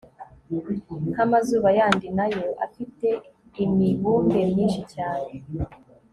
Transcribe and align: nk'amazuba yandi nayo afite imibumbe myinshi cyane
nk'amazuba 1.11 1.69
yandi 1.79 2.07
nayo 2.17 2.47
afite 2.65 3.07
imibumbe 3.63 4.39
myinshi 4.51 4.81
cyane 4.93 5.31